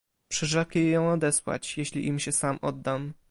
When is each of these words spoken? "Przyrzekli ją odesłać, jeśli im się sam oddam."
"Przyrzekli 0.27 0.89
ją 0.91 1.11
odesłać, 1.11 1.77
jeśli 1.77 2.07
im 2.07 2.19
się 2.19 2.31
sam 2.31 2.59
oddam." 2.61 3.13